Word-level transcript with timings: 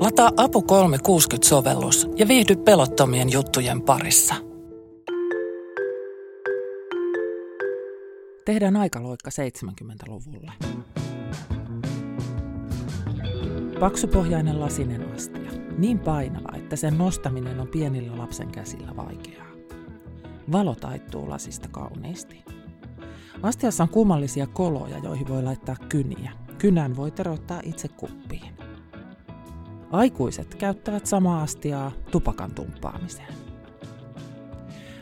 Lataa 0.00 0.30
Apu 0.36 0.60
360-sovellus 0.60 2.08
ja 2.16 2.28
viihdy 2.28 2.56
pelottomien 2.56 3.32
juttujen 3.32 3.82
parissa. 3.82 4.34
Tehdään 8.44 8.76
aikaloikka 8.76 9.30
70-luvulle. 9.30 10.52
Paksupohjainen 13.80 14.60
lasinen 14.60 15.12
astia. 15.14 15.50
Niin 15.78 15.98
painava, 15.98 16.56
että 16.56 16.76
sen 16.76 16.98
nostaminen 16.98 17.60
on 17.60 17.68
pienillä 17.68 18.18
lapsen 18.18 18.48
käsillä 18.48 18.96
vaikeaa. 18.96 19.50
Valo 20.52 20.74
taittuu 20.74 21.30
lasista 21.30 21.68
kauniisti. 21.68 22.44
Astiassa 23.42 23.82
on 23.82 23.88
kummallisia 23.88 24.46
koloja, 24.46 24.98
joihin 24.98 25.28
voi 25.28 25.42
laittaa 25.42 25.76
kyniä. 25.88 26.32
Kynän 26.58 26.96
voi 26.96 27.10
terottaa 27.10 27.60
itse 27.64 27.88
kuppiin. 27.88 28.59
Aikuiset 29.90 30.54
käyttävät 30.54 31.06
samaa 31.06 31.42
astiaa 31.42 31.92
tupakan 32.10 32.54
tumppaamiseen. 32.54 33.34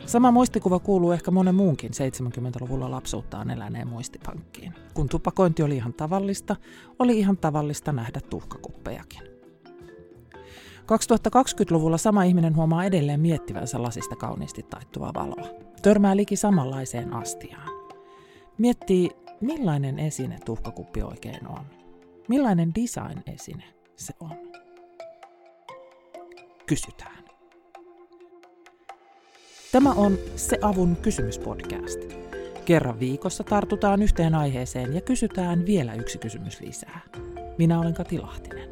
Sama 0.05 0.31
muistikuva 0.31 0.79
kuuluu 0.79 1.11
ehkä 1.11 1.31
monen 1.31 1.55
muunkin 1.55 1.91
70-luvulla 1.91 2.91
lapsuuttaan 2.91 3.49
eläneen 3.49 3.87
muistipankkiin. 3.87 4.73
Kun 4.93 5.09
tupakointi 5.09 5.63
oli 5.63 5.75
ihan 5.75 5.93
tavallista, 5.93 6.55
oli 6.99 7.19
ihan 7.19 7.37
tavallista 7.37 7.91
nähdä 7.91 8.21
tuhkakuppejakin. 8.29 9.21
2020-luvulla 10.81 11.97
sama 11.97 12.23
ihminen 12.23 12.55
huomaa 12.55 12.85
edelleen 12.85 13.19
miettivänsä 13.19 13.83
lasista 13.83 14.15
kauniisti 14.15 14.63
taittuvaa 14.63 15.13
valoa. 15.13 15.47
Törmää 15.81 16.15
liki 16.15 16.35
samanlaiseen 16.35 17.13
astiaan. 17.13 17.69
Miettii, 18.57 19.09
millainen 19.41 19.99
esine 19.99 20.39
tuhkakuppi 20.45 21.01
oikein 21.01 21.47
on. 21.47 21.65
Millainen 22.27 22.71
design-esine 22.75 23.63
se 23.95 24.13
on. 24.19 24.49
Kysytään. 26.69 27.23
Tämä 29.71 29.91
on 29.91 30.17
Se 30.35 30.57
avun 30.61 30.95
kysymyspodcast. 30.95 31.99
Kerran 32.65 32.99
viikossa 32.99 33.43
tartutaan 33.43 34.01
yhteen 34.01 34.35
aiheeseen 34.35 34.93
ja 34.93 35.01
kysytään 35.01 35.65
vielä 35.65 35.93
yksi 35.93 36.17
kysymys 36.17 36.61
lisää. 36.61 37.01
Minä 37.57 37.79
olen 37.79 37.93
Kati 37.93 38.19
Lahtinen. 38.19 38.69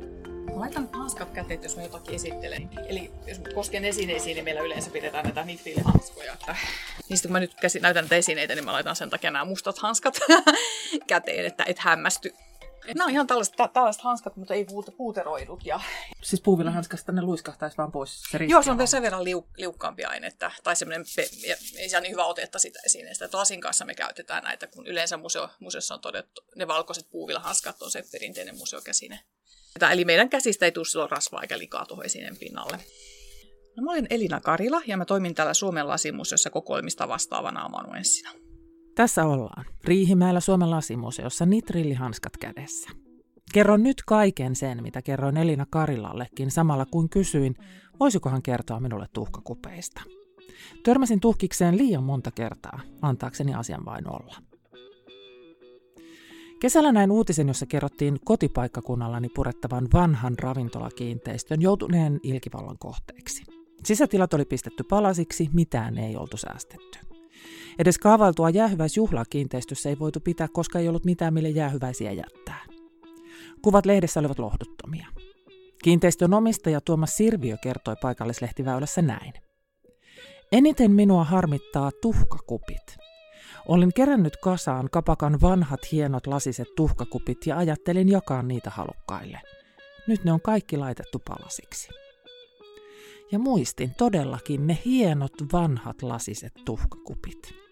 Laitan 0.53 0.89
hanskat 0.91 1.31
käteen, 1.31 1.63
jos 1.63 1.77
mä 1.77 1.83
jotakin 1.83 2.16
esittelen. 2.16 2.69
Eli 2.88 3.11
jos 3.27 3.41
koskien 3.55 3.86
esineisiin, 3.86 4.36
niin 4.36 4.43
meillä 4.43 4.61
yleensä 4.61 4.91
pidetään 4.91 5.23
näitä 5.23 5.45
nittiilihanskoja. 5.45 6.33
Että 6.33 6.55
niistä 7.09 7.27
kun 7.27 7.33
mä 7.33 7.39
nyt 7.39 7.55
näytän 7.81 8.03
näitä 8.03 8.16
esineitä, 8.16 8.55
niin 8.55 8.66
mä 8.66 8.73
laitan 8.73 8.95
sen 8.95 9.09
takia 9.09 9.31
nämä 9.31 9.45
mustat 9.45 9.77
hanskat 9.77 10.19
käteen, 11.08 11.45
että 11.45 11.64
et 11.67 11.80
hämmästy. 11.80 12.33
Nämä 12.95 13.05
on 13.05 13.11
ihan 13.11 13.27
tällaiset, 13.27 13.55
tällaiset 13.73 14.02
hanskat, 14.02 14.35
mutta 14.35 14.53
ei 14.53 14.66
puuteroidut. 14.97 15.66
Ja... 15.66 15.80
Siis 16.23 16.41
puuvillahanskasta 16.41 17.11
ne 17.11 17.21
luiskahtaisi 17.21 17.77
vaan 17.77 17.91
pois 17.91 18.21
se 18.31 18.38
Joo, 18.45 18.63
se 18.63 18.71
on 18.71 18.88
sen 18.88 19.02
verran 19.02 19.23
liu, 19.23 19.47
liukkaampi 19.57 20.03
aine, 20.03 20.27
että, 20.27 20.52
tai 20.63 20.75
semmoinen, 20.75 21.05
ei 21.77 21.89
saa 21.89 22.02
niin 22.02 22.11
hyvä 22.11 22.25
otetta 22.25 22.59
sitä 22.59 22.80
esineestä. 22.85 23.25
Että 23.25 23.38
lasin 23.38 23.61
kanssa 23.61 23.85
me 23.85 23.95
käytetään 23.95 24.43
näitä, 24.43 24.67
kun 24.67 24.88
yleensä 24.88 25.17
museo, 25.17 25.49
museossa 25.59 25.93
on 25.93 26.02
todettu, 26.02 26.41
ne 26.55 26.67
valkoiset 26.67 27.09
puuvillahanskat 27.09 27.81
on 27.81 27.91
se 27.91 28.03
perinteinen 28.11 28.58
museokäsine. 28.58 29.19
Eli 29.91 30.05
meidän 30.05 30.30
käsistä 30.30 30.65
ei 30.65 30.71
tule 30.71 30.85
silloin 30.85 31.11
rasvaa 31.11 31.41
eikä 31.41 31.58
likaa 31.58 31.85
tuohon 31.85 32.05
esineen 32.05 32.38
pinnalle. 32.38 32.80
No, 33.77 33.83
mä 33.83 33.91
olen 33.91 34.08
Elina 34.09 34.41
Karila 34.41 34.81
ja 34.88 34.97
mä 34.97 35.05
toimin 35.05 35.35
täällä 35.35 35.53
Suomen 35.53 35.88
lasimuseossa 35.88 36.49
kokoelmista 36.49 37.08
vastaavana 37.08 37.61
amanuenssina. 37.61 38.46
Tässä 38.97 39.25
ollaan, 39.25 39.65
Riihimäellä 39.83 40.39
Suomen 40.39 40.71
lasimuseossa 40.71 41.45
nitrillihanskat 41.45 42.37
kädessä. 42.37 42.89
Kerron 43.53 43.83
nyt 43.83 44.03
kaiken 44.05 44.55
sen, 44.55 44.83
mitä 44.83 45.01
kerroin 45.01 45.37
Elina 45.37 45.65
Karilallekin 45.69 46.51
samalla 46.51 46.85
kun 46.85 47.09
kysyin, 47.09 47.55
voisiko 47.99 48.29
hän 48.29 48.41
kertoa 48.41 48.79
minulle 48.79 49.05
tuhkakupeista. 49.13 50.01
Törmäsin 50.83 51.19
tuhkikseen 51.19 51.77
liian 51.77 52.03
monta 52.03 52.31
kertaa, 52.31 52.79
antaakseni 53.01 53.53
asian 53.53 53.86
vain 53.86 54.09
olla. 54.09 54.36
Kesällä 56.61 56.91
näin 56.91 57.11
uutisen, 57.11 57.47
jossa 57.47 57.65
kerrottiin 57.65 58.19
kotipaikkakunnallani 58.25 59.30
purettavan 59.30 59.87
vanhan 59.93 60.39
ravintolakiinteistön 60.39 61.61
joutuneen 61.61 62.19
ilkivallan 62.23 62.77
kohteeksi. 62.80 63.43
Sisätilat 63.83 64.33
oli 64.33 64.45
pistetty 64.45 64.83
palasiksi, 64.83 65.49
mitään 65.53 65.97
ei 65.97 66.15
oltu 66.15 66.37
säästetty. 66.37 67.06
Edes 67.80 67.98
kaavailtua 67.98 68.49
jäähyväisjuhlaa 68.49 69.26
kiinteistössä 69.30 69.89
ei 69.89 69.99
voitu 69.99 70.20
pitää, 70.20 70.48
koska 70.54 70.80
ei 70.80 70.88
ollut 70.88 71.05
mitään, 71.05 71.33
mille 71.33 71.49
jäähyväisiä 71.49 72.11
jättää. 72.11 72.65
Kuvat 73.61 73.86
lehdessä 73.86 74.20
olivat 74.20 74.39
lohduttomia. 74.39 75.08
Kiinteistön 75.83 76.33
omistaja 76.33 76.82
Tuomas 76.82 77.17
Sirviö 77.17 77.58
kertoi 77.58 77.95
paikallislehtiväylässä 78.02 79.02
näin. 79.02 79.33
Eniten 80.52 80.92
minua 80.92 81.23
harmittaa 81.23 81.92
tuhkakupit. 82.02 82.98
Olin 83.67 83.93
kerännyt 83.93 84.37
kasaan 84.37 84.89
kapakan 84.92 85.42
vanhat 85.42 85.92
hienot 85.92 86.27
lasiset 86.27 86.67
tuhkakupit 86.76 87.37
ja 87.45 87.58
ajattelin 87.58 88.10
jakaa 88.10 88.43
niitä 88.43 88.70
halukkaille. 88.70 89.42
Nyt 90.08 90.23
ne 90.23 90.32
on 90.32 90.42
kaikki 90.42 90.77
laitettu 90.77 91.21
palasiksi. 91.27 91.89
Ja 93.32 93.39
muistin 93.39 93.93
todellakin 93.98 94.67
ne 94.67 94.77
hienot 94.86 95.33
vanhat 95.54 96.02
lasiset 96.02 96.54
tuhkakupit. 96.66 97.67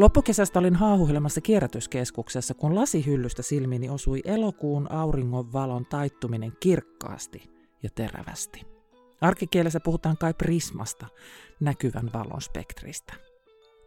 Loppukesästä 0.00 0.58
olin 0.58 0.74
haahuilemassa 0.74 1.40
kierrätyskeskuksessa, 1.40 2.54
kun 2.54 2.74
lasihyllystä 2.74 3.42
silmiini 3.42 3.88
osui 3.88 4.20
elokuun 4.24 4.92
auringon 4.92 5.52
valon 5.52 5.86
taittuminen 5.86 6.52
kirkkaasti 6.60 7.50
ja 7.82 7.90
terävästi. 7.94 8.66
Arkikielessä 9.20 9.80
puhutaan 9.80 10.16
kai 10.16 10.34
prismasta, 10.34 11.06
näkyvän 11.60 12.10
valon 12.14 12.42
spektristä. 12.42 13.14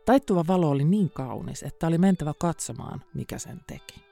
Taittuva 0.05 0.43
valo 0.47 0.69
oli 0.69 0.83
niin 0.83 1.09
kaunis, 1.09 1.63
että 1.63 1.87
oli 1.87 1.97
mentävä 1.97 2.33
katsomaan, 2.39 3.01
mikä 3.13 3.37
sen 3.37 3.61
teki. 3.67 4.03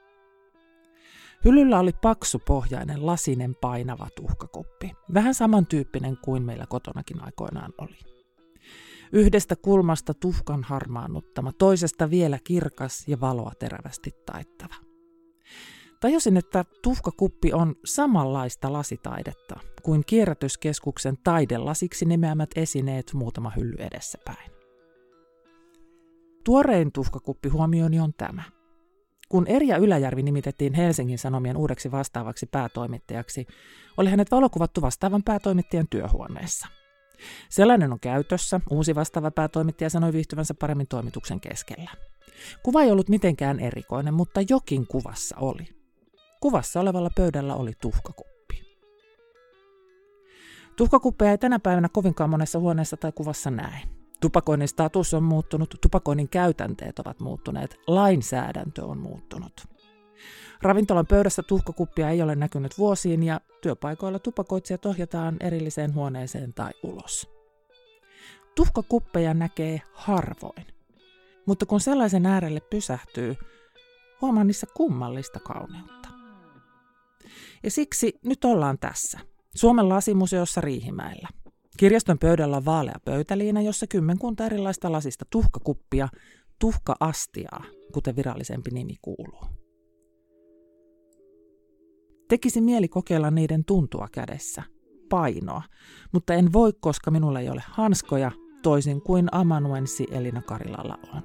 Hyllyllä 1.44 1.78
oli 1.78 1.92
paksupohjainen 1.92 3.06
lasinen 3.06 3.54
painava 3.54 4.08
tuhkakuppi, 4.16 4.92
vähän 5.14 5.34
samantyyppinen 5.34 6.16
kuin 6.16 6.42
meillä 6.42 6.66
kotonakin 6.66 7.24
aikoinaan 7.24 7.72
oli. 7.78 8.11
Yhdestä 9.12 9.56
kulmasta 9.56 10.14
tuhkan 10.14 10.62
harmaannuttama, 10.62 11.52
toisesta 11.52 12.10
vielä 12.10 12.38
kirkas 12.44 13.08
ja 13.08 13.20
valoa 13.20 13.52
terävästi 13.58 14.10
taittava. 14.26 14.74
Tajusin, 16.00 16.36
että 16.36 16.64
tuhkakuppi 16.82 17.52
on 17.52 17.74
samanlaista 17.84 18.72
lasitaidetta 18.72 19.60
kuin 19.82 20.02
kierrätyskeskuksen 20.06 21.18
taidelasiksi 21.24 22.04
nimeämät 22.04 22.50
esineet 22.56 23.10
muutama 23.14 23.52
hylly 23.56 23.76
edessäpäin. 23.78 24.50
Tuorein 26.44 26.92
tuhkakuppi 26.92 27.48
huomioni 27.48 28.00
on 28.00 28.12
tämä. 28.16 28.42
Kun 29.28 29.46
Erja 29.46 29.76
Yläjärvi 29.76 30.22
nimitettiin 30.22 30.74
Helsingin 30.74 31.18
Sanomien 31.18 31.56
uudeksi 31.56 31.90
vastaavaksi 31.90 32.46
päätoimittajaksi, 32.46 33.46
oli 33.96 34.10
hänet 34.10 34.30
valokuvattu 34.30 34.80
vastaavan 34.82 35.22
päätoimittajan 35.22 35.86
työhuoneessa. 35.90 36.81
Sellainen 37.48 37.92
on 37.92 38.00
käytössä, 38.00 38.60
uusi 38.70 38.94
vastaava 38.94 39.30
päätoimittaja 39.30 39.90
sanoi 39.90 40.12
viihtyvänsä 40.12 40.54
paremmin 40.54 40.86
toimituksen 40.86 41.40
keskellä. 41.40 41.90
Kuva 42.62 42.82
ei 42.82 42.90
ollut 42.90 43.08
mitenkään 43.08 43.60
erikoinen, 43.60 44.14
mutta 44.14 44.40
jokin 44.48 44.86
kuvassa 44.86 45.36
oli. 45.36 45.68
Kuvassa 46.40 46.80
olevalla 46.80 47.10
pöydällä 47.16 47.54
oli 47.54 47.72
tuhkakuppi. 47.80 48.62
Tuhkakuppeja 50.76 51.30
ei 51.30 51.38
tänä 51.38 51.58
päivänä 51.58 51.88
kovinkaan 51.88 52.30
monessa 52.30 52.58
huoneessa 52.58 52.96
tai 52.96 53.12
kuvassa 53.12 53.50
näe. 53.50 53.78
Tupakoinnin 54.20 54.68
status 54.68 55.14
on 55.14 55.22
muuttunut, 55.22 55.74
tupakoinnin 55.80 56.28
käytänteet 56.28 56.98
ovat 56.98 57.20
muuttuneet, 57.20 57.78
lainsäädäntö 57.86 58.84
on 58.84 58.98
muuttunut. 58.98 59.71
Ravintolan 60.62 61.06
pöydässä 61.06 61.42
tuhkakuppia 61.42 62.10
ei 62.10 62.22
ole 62.22 62.34
näkynyt 62.34 62.78
vuosiin 62.78 63.22
ja 63.22 63.40
työpaikoilla 63.60 64.18
tupakoitsijat 64.18 64.86
ohjataan 64.86 65.36
erilliseen 65.40 65.94
huoneeseen 65.94 66.54
tai 66.54 66.70
ulos. 66.82 67.30
Tuhkakuppeja 68.54 69.34
näkee 69.34 69.82
harvoin, 69.92 70.66
mutta 71.46 71.66
kun 71.66 71.80
sellaisen 71.80 72.26
äärelle 72.26 72.60
pysähtyy, 72.60 73.36
huomaa 74.20 74.44
niissä 74.44 74.66
kummallista 74.74 75.40
kauneutta. 75.40 76.08
Ja 77.62 77.70
siksi 77.70 78.18
nyt 78.24 78.44
ollaan 78.44 78.78
tässä, 78.78 79.20
Suomen 79.54 79.88
lasimuseossa 79.88 80.60
Riihimäellä– 80.60 81.28
Kirjaston 81.76 82.18
pöydällä 82.18 82.56
on 82.56 82.64
vaalea 82.64 82.98
pöytäliina, 83.04 83.62
jossa 83.62 83.86
kymmenkunta 83.86 84.46
erilaista 84.46 84.92
lasista 84.92 85.24
tuhkakuppia, 85.30 86.08
tuhkaastiaa, 86.58 87.64
kuten 87.92 88.16
virallisempi 88.16 88.70
nimi 88.70 88.96
kuuluu. 89.02 89.61
Tekisi 92.32 92.60
mieli 92.60 92.88
kokeilla 92.88 93.30
niiden 93.30 93.64
tuntua 93.64 94.08
kädessä, 94.12 94.62
painoa, 95.08 95.62
mutta 96.12 96.34
en 96.34 96.52
voi, 96.52 96.72
koska 96.80 97.10
minulla 97.10 97.40
ei 97.40 97.48
ole 97.48 97.62
hanskoja, 97.66 98.30
toisin 98.62 99.02
kuin 99.02 99.28
amanuenssi 99.32 100.06
Elina 100.10 100.42
Karilalla 100.42 100.98
on. 101.14 101.22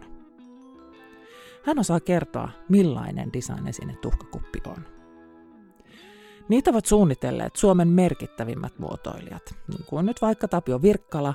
Hän 1.65 1.79
osaa 1.79 1.99
kertoa, 1.99 2.49
millainen 2.69 3.33
design-esine 3.33 3.95
tuhkakuppi 4.01 4.59
on. 4.67 4.85
Niitä 6.49 6.71
ovat 6.71 6.85
suunnitelleet 6.85 7.55
Suomen 7.55 7.87
merkittävimmät 7.87 8.79
muotoilijat, 8.79 9.55
niin 9.67 9.85
kuin 9.85 10.05
nyt 10.05 10.21
vaikka 10.21 10.47
Tapio 10.47 10.81
Virkkala, 10.81 11.33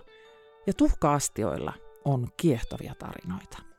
ja 0.66 0.72
tuhkaastioilla 0.72 1.72
on 2.04 2.28
kiehtovia 2.36 2.94
tarinoita. 2.98 3.71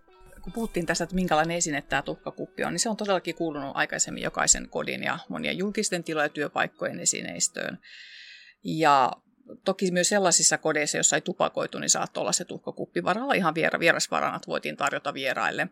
Kun 0.44 0.54
puhuttiin 0.54 0.86
tästä, 0.86 1.04
että 1.04 1.16
minkälainen 1.16 1.58
esine 1.58 1.82
tämä 1.82 2.02
tuhkakuppi 2.02 2.64
on, 2.64 2.74
niin 2.74 2.80
se 2.80 2.90
on 2.90 2.98
todellakin 2.98 3.36
kuulunut 3.36 3.72
aikaisemmin 3.74 4.24
jokaisen 4.24 4.70
kodin 4.70 5.04
ja 5.04 5.20
monien 5.30 5.58
julkisten 5.58 6.04
tilojen 6.04 6.32
työpaikkojen 6.32 7.00
esineistöön. 7.00 7.80
Ja 8.64 9.12
toki 9.66 9.92
myös 9.92 10.10
sellaisissa 10.10 10.58
kodeissa, 10.58 10.98
joissa 10.98 11.16
ei 11.16 11.22
tupakoitu, 11.22 11.80
niin 11.80 11.90
saattoi 11.90 12.22
olla 12.22 12.32
se 12.32 12.46
tuhkakuppi 12.46 13.04
varalla 13.04 13.34
ihan 13.34 13.56
vierasvaranat 13.80 14.48
voitiin 14.48 14.78
tarjota 14.78 15.14
vieraille. 15.14 15.68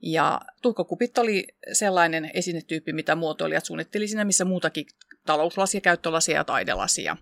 Ja 0.00 0.40
tuhkakupit 0.62 1.18
oli 1.18 1.46
sellainen 1.72 2.30
esinetyyppi, 2.34 2.92
mitä 2.92 3.14
muotoilijat 3.14 3.64
suunnitteli 3.64 4.08
siinä, 4.08 4.24
missä 4.24 4.44
muutakin 4.44 4.86
talouslasia, 5.26 5.80
käyttölasia 5.80 6.36
ja 6.36 6.44
taidelasia. 6.44 7.16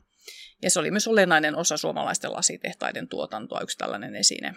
Ja 0.63 0.71
se 0.71 0.81
oli 0.81 0.91
myös 0.91 1.09
olennainen 1.09 1.57
osa 1.57 1.77
suomalaisten 1.77 2.33
lasitehtaiden 2.33 3.09
tuotantoa, 3.09 3.61
yksi 3.61 3.79
tällainen 3.79 4.17
esine. 4.17 4.55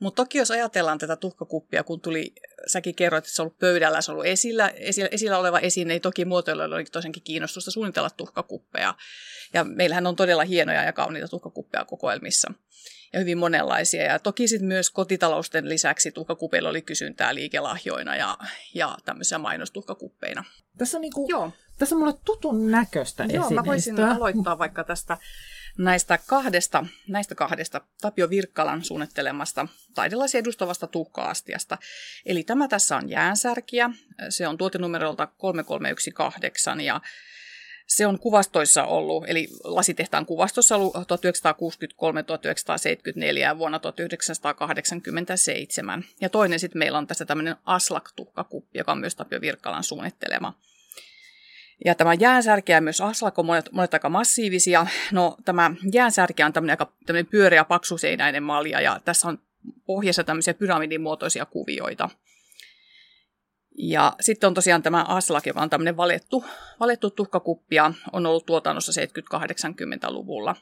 Mutta 0.00 0.22
toki 0.22 0.38
jos 0.38 0.50
ajatellaan 0.50 0.98
tätä 0.98 1.16
tuhkakuppia, 1.16 1.84
kun 1.84 2.00
tuli, 2.00 2.32
säkin 2.66 2.94
kerroit, 2.94 3.24
että 3.24 3.36
se 3.36 3.42
on 3.42 3.46
ollut 3.46 3.58
pöydällä, 3.58 4.00
se 4.00 4.10
on 4.10 4.14
ollut 4.14 4.26
esillä, 4.26 4.68
esillä, 4.68 5.08
esillä 5.12 5.38
oleva 5.38 5.58
esine, 5.58 5.94
niin 5.94 6.02
toki 6.02 6.24
muotoilijoilla 6.24 6.76
oli 6.76 6.84
tosiaankin 6.84 7.22
kiinnostusta 7.22 7.70
suunnitella 7.70 8.10
tuhkakuppeja. 8.10 8.94
Ja 9.52 9.64
meillähän 9.64 10.06
on 10.06 10.16
todella 10.16 10.44
hienoja 10.44 10.84
ja 10.84 10.92
kauniita 10.92 11.28
tuhkakuppeja 11.28 11.84
kokoelmissa 11.84 12.52
ja 13.14 13.20
hyvin 13.20 13.38
monenlaisia. 13.38 14.02
Ja 14.02 14.18
toki 14.18 14.48
sitten 14.48 14.68
myös 14.68 14.90
kotitalousten 14.90 15.68
lisäksi 15.68 16.12
tuhkakupeilla 16.12 16.68
oli 16.68 16.82
kysyntää 16.82 17.34
liikelahjoina 17.34 18.16
ja, 18.16 18.38
ja 18.74 18.98
tämmöisiä 19.04 19.38
mainostuhkakuppeina. 19.38 20.44
Tässä 20.78 20.98
on, 20.98 21.00
niinku, 21.00 21.26
Joo. 21.30 21.50
tässä 21.78 21.94
on 21.94 21.98
mulle 21.98 22.14
tutun 22.24 22.70
näköistä 22.70 23.24
Joo, 23.24 23.50
mä 23.50 23.64
voisin 23.64 24.00
aloittaa 24.00 24.58
vaikka 24.58 24.84
tästä 24.84 25.18
näistä 25.78 26.18
kahdesta, 26.26 26.86
näistä 27.08 27.34
kahdesta 27.34 27.80
Tapio 28.00 28.30
Virkkalan 28.30 28.84
suunnittelemasta 28.84 29.68
taidelaisia 29.94 30.38
edustavasta 30.38 30.86
tuhka-astiasta. 30.86 31.78
Eli 32.26 32.44
tämä 32.44 32.68
tässä 32.68 32.96
on 32.96 33.10
jäänsärkiä, 33.10 33.90
se 34.28 34.48
on 34.48 34.58
tuotenumerolta 34.58 35.26
3318 35.26 36.82
ja 36.82 37.00
se 37.86 38.06
on 38.06 38.18
kuvastoissa 38.18 38.84
ollut, 38.84 39.24
eli 39.26 39.48
lasitehtaan 39.64 40.26
kuvastossa 40.26 40.76
ollut 40.76 40.96
1963-1974 40.96 41.00
ja 43.38 43.58
vuonna 43.58 43.78
1987. 43.78 46.04
Ja 46.20 46.28
toinen 46.28 46.60
sitten 46.60 46.78
meillä 46.78 46.98
on 46.98 47.06
tässä 47.06 47.24
tämmöinen 47.24 47.56
Aslak-tuhkakuppi, 47.64 48.78
joka 48.78 48.92
on 48.92 48.98
myös 48.98 49.14
Tapio 49.14 49.40
Virkkalan 49.40 49.84
suunnittelema. 49.84 50.54
Ja 51.84 51.94
tämä 51.94 52.14
jäänsärkeä 52.14 52.80
myös 52.80 53.00
Aslak 53.00 53.38
on 53.38 53.46
monet, 53.46 53.72
monet 53.72 53.94
aika 53.94 54.08
massiivisia. 54.08 54.86
No 55.12 55.36
tämä 55.44 55.70
jäänsärkeä 55.92 56.46
on 56.46 56.52
tämmöinen 56.52 56.72
aika 56.72 56.92
tämmöinen 57.06 57.26
pyöreä 57.26 57.64
paksuseinäinen 57.64 58.42
malja 58.42 58.80
ja 58.80 59.00
tässä 59.04 59.28
on 59.28 59.38
pohjassa 59.86 60.24
tämmöisiä 60.24 60.54
pyramidimuotoisia 60.54 61.46
kuvioita. 61.46 62.10
Ja 63.78 64.12
sitten 64.20 64.46
on 64.46 64.54
tosiaan 64.54 64.82
tämä 64.82 65.04
Aslak, 65.08 65.46
joka 65.46 65.60
on 65.60 65.70
tämmöinen 65.70 65.96
valettu, 65.96 66.44
valettu 66.80 67.10
tuhkakuppi 67.10 67.76
ja 67.76 67.92
on 68.12 68.26
ollut 68.26 68.46
tuotannossa 68.46 68.92
70-80-luvulla. 69.02 70.56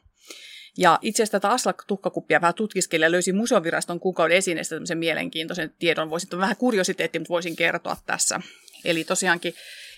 Ja 0.79 0.99
itse 1.03 1.23
asiassa 1.23 1.41
tätä 1.41 1.55
Aslak-tuhkakuppia 1.55 2.41
vähän 2.41 2.55
tutkiskelin 2.55 3.05
ja 3.05 3.11
löysin 3.11 3.37
museoviraston 3.37 4.01
kuukauden 4.01 4.37
esineestä 4.37 4.77
tämmöisen 4.77 4.99
mielenkiintoisen 4.99 5.75
tiedon. 5.79 6.11
Voisin 6.11 6.39
vähän 6.39 6.57
kuriositeetti, 6.57 7.19
mutta 7.19 7.33
voisin 7.33 7.57
kertoa 7.57 7.97
tässä. 8.07 8.41
Eli 8.85 9.05
tosiaankin 9.05 9.55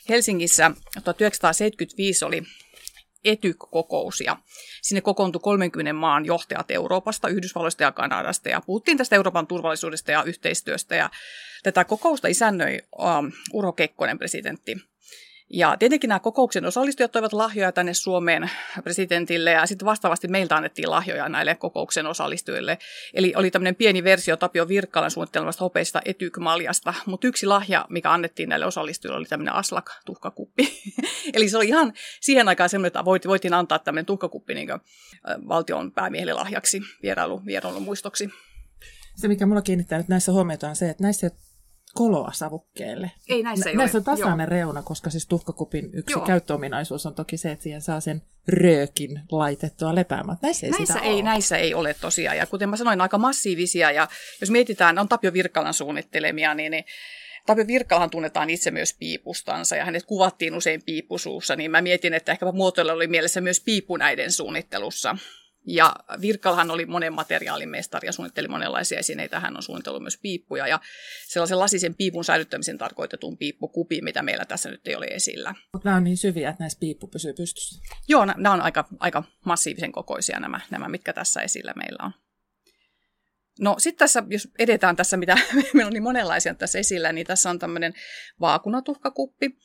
Helsingissä 0.08 0.70
1975 1.04 2.24
oli 2.24 2.42
ETYK-kokous 3.24 4.20
ja 4.20 4.36
sinne 4.82 5.00
kokoontui 5.00 5.40
30 5.40 5.92
maan 5.92 6.24
johtajat 6.24 6.70
Euroopasta, 6.70 7.28
Yhdysvalloista 7.28 7.82
ja 7.82 7.92
Kanadasta 7.92 8.48
ja 8.48 8.60
puhuttiin 8.60 8.98
tästä 8.98 9.16
Euroopan 9.16 9.46
turvallisuudesta 9.46 10.10
ja 10.12 10.22
yhteistyöstä 10.22 10.96
ja 10.96 11.10
tätä 11.62 11.84
kokousta 11.84 12.28
isännöi 12.28 12.78
um, 12.98 13.32
Kekkonen 13.76 14.18
presidentti. 14.18 14.93
Ja 15.50 15.76
tietenkin 15.78 16.08
nämä 16.08 16.20
kokouksen 16.20 16.64
osallistujat 16.64 17.12
toivat 17.12 17.32
lahjoja 17.32 17.72
tänne 17.72 17.94
Suomeen 17.94 18.50
presidentille 18.84 19.50
ja 19.50 19.66
sitten 19.66 19.86
vastaavasti 19.86 20.28
meiltä 20.28 20.56
annettiin 20.56 20.90
lahjoja 20.90 21.28
näille 21.28 21.54
kokouksen 21.54 22.06
osallistujille. 22.06 22.78
Eli 23.14 23.32
oli 23.36 23.50
tämmöinen 23.50 23.74
pieni 23.74 24.04
versio 24.04 24.36
Tapio 24.36 24.68
Virkkalan 24.68 25.10
suunnittelemasta 25.10 25.64
hopeista 25.64 26.00
etyk-maljasta, 26.04 26.94
mutta 27.06 27.26
yksi 27.26 27.46
lahja, 27.46 27.86
mikä 27.90 28.12
annettiin 28.12 28.48
näille 28.48 28.66
osallistujille, 28.66 29.18
oli 29.18 29.24
tämmöinen 29.24 29.54
Aslak-tuhkakuppi. 29.54 30.68
Eli 31.34 31.48
se 31.48 31.56
oli 31.56 31.68
ihan 31.68 31.92
siihen 32.20 32.48
aikaan 32.48 32.68
semmoinen, 32.68 32.86
että 32.86 33.04
voitiin 33.04 33.54
antaa 33.54 33.78
tämmöinen 33.78 34.06
tuhkakuppi 34.06 34.54
niin 34.54 34.68
valtion 35.48 35.92
päämiehelle 35.92 36.32
lahjaksi 36.32 36.80
vierailu, 37.02 37.46
vierailu 37.46 37.80
muistoksi. 37.80 38.30
Se, 39.16 39.28
mikä 39.28 39.46
mulla 39.46 39.62
kiinnittää 39.62 39.98
nyt 39.98 40.08
näissä 40.08 40.32
huomiota 40.32 40.68
on 40.68 40.76
se, 40.76 40.90
että 40.90 41.02
näissä 41.02 41.30
koloa 41.94 42.30
savukkeelle. 42.32 43.10
Ei 43.28 43.42
näissä 43.42 43.70
ei 43.70 43.76
Näissä 43.76 43.98
ole. 43.98 44.00
on 44.00 44.04
tasainen 44.04 44.44
Joo. 44.44 44.50
reuna, 44.50 44.82
koska 44.82 45.10
siis 45.10 45.26
tuhkakupin 45.26 45.90
yksi 45.92 46.18
Joo. 46.18 46.26
käyttöominaisuus 46.26 47.06
on 47.06 47.14
toki 47.14 47.36
se, 47.36 47.50
että 47.50 47.62
siihen 47.62 47.80
saa 47.80 48.00
sen 48.00 48.22
röökin 48.48 49.20
laitettua 49.30 49.94
lepäämään. 49.94 50.38
Näissä 50.42 50.66
ei 50.66 50.72
näissä 50.72 50.98
ei, 50.98 51.14
ole. 51.14 51.22
Näissä 51.22 51.56
ei 51.56 51.74
ole 51.74 51.94
tosiaan. 51.94 52.36
Ja 52.36 52.46
kuten 52.46 52.68
mä 52.68 52.76
sanoin, 52.76 53.00
aika 53.00 53.18
massiivisia. 53.18 53.90
Ja 53.90 54.08
jos 54.40 54.50
mietitään, 54.50 54.98
on 54.98 55.08
Tapio 55.08 55.32
Virkkalan 55.32 55.74
suunnittelemia, 55.74 56.54
niin, 56.54 56.70
niin 56.70 56.84
Tapio 57.46 57.66
Virkkalahan 57.66 58.10
tunnetaan 58.10 58.50
itse 58.50 58.70
myös 58.70 58.94
piipustansa 58.98 59.76
ja 59.76 59.84
hänet 59.84 60.06
kuvattiin 60.06 60.54
usein 60.54 60.82
piipusuussa, 60.82 61.56
niin 61.56 61.70
mä 61.70 61.82
mietin, 61.82 62.14
että 62.14 62.32
ehkäpä 62.32 62.52
muotoilla 62.52 62.92
oli 62.92 63.06
mielessä 63.06 63.40
myös 63.40 63.60
piipu 63.60 63.96
näiden 63.96 64.32
suunnittelussa. 64.32 65.16
Ja 65.66 65.94
Virkkalhan 66.20 66.70
oli 66.70 66.86
monen 66.86 67.12
materiaalin 67.12 67.68
mestari 67.68 68.08
ja 68.08 68.12
suunnitteli 68.12 68.48
monenlaisia 68.48 68.98
esineitä. 68.98 69.40
Hän 69.40 69.56
on 69.56 69.62
suunnitellut 69.62 70.02
myös 70.02 70.18
piippuja 70.22 70.66
ja 70.66 70.80
sellaisen 71.28 71.58
lasisen 71.58 71.94
piipun 71.94 72.24
säilyttämisen 72.24 72.78
tarkoitetun 72.78 73.38
piippukupi, 73.38 74.00
mitä 74.00 74.22
meillä 74.22 74.44
tässä 74.44 74.70
nyt 74.70 74.88
ei 74.88 74.96
ole 74.96 75.06
esillä. 75.06 75.54
Mutta 75.72 75.88
nämä 75.88 75.96
on 75.96 76.04
niin 76.04 76.16
syviä, 76.16 76.50
että 76.50 76.62
näissä 76.62 76.78
piippu 76.78 77.08
pysyy 77.08 77.32
pystyssä. 77.32 77.82
Joo, 78.08 78.24
nämä 78.24 78.52
on 78.52 78.60
aika, 78.60 78.88
aika 79.00 79.24
massiivisen 79.44 79.92
kokoisia 79.92 80.40
nämä, 80.40 80.60
nämä, 80.70 80.88
mitkä 80.88 81.12
tässä 81.12 81.40
esillä 81.40 81.72
meillä 81.76 82.04
on. 82.04 82.12
No 83.60 83.74
sitten 83.78 83.98
tässä, 83.98 84.22
jos 84.28 84.48
edetään 84.58 84.96
tässä, 84.96 85.16
mitä 85.16 85.38
meillä 85.74 85.86
on 85.88 85.92
niin 85.92 86.02
monenlaisia 86.02 86.54
tässä 86.54 86.78
esillä, 86.78 87.12
niin 87.12 87.26
tässä 87.26 87.50
on 87.50 87.58
tämmöinen 87.58 87.94
vaakunatuhkakuppi 88.40 89.56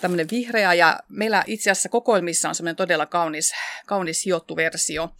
tämmöinen 0.00 0.26
vihreä 0.30 0.74
ja 0.74 1.00
meillä 1.08 1.44
itse 1.46 1.70
asiassa 1.70 1.88
kokoelmissa 1.88 2.48
on 2.48 2.54
semmoinen 2.54 2.76
todella 2.76 3.06
kaunis, 3.06 3.52
kaunis 3.86 4.24
hiottu 4.24 4.56
versio. 4.56 5.10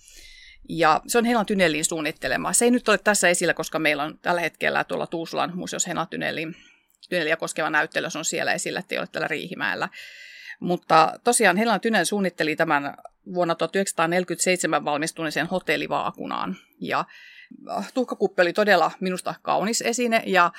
Ja 0.69 1.01
se 1.07 1.19
on 1.19 1.25
Helan 1.25 1.47
Tynellin 1.47 1.85
suunnittelema. 1.85 2.53
Se 2.53 2.65
ei 2.65 2.71
nyt 2.71 2.89
ole 2.89 2.99
tässä 2.99 3.29
esillä, 3.29 3.55
koska 3.55 3.79
meillä 3.79 4.03
on 4.03 4.19
tällä 4.19 4.41
hetkellä 4.41 4.85
tuolla 4.85 5.07
Tuusulan 5.07 5.57
museossa 5.57 5.91
Helan 5.91 6.09
Tynellin, 6.09 6.57
Tyneliä 7.09 7.37
koskeva 7.37 7.71
näyttely, 7.71 8.11
se 8.11 8.19
on 8.19 8.25
siellä 8.25 8.53
esillä, 8.53 8.81
ettei 8.81 8.99
ole 8.99 9.07
täällä 9.07 9.29
Riihimäellä. 9.29 9.89
Mutta 10.61 11.13
tosiaan 11.25 11.57
Helan 11.57 11.81
Tynell 11.81 12.05
suunnitteli 12.05 12.57
tämän 12.57 12.95
vuonna 13.35 13.55
1947 13.55 14.85
valmistuneeseen 14.85 15.47
hotellivaakunaan. 15.47 16.57
Ja 16.81 17.05
tuhkakuppi 17.95 18.43
oli 18.43 18.53
todella 18.53 18.91
minusta 19.01 19.35
kaunis 19.43 19.83
esine 19.83 20.23
ja 20.27 20.53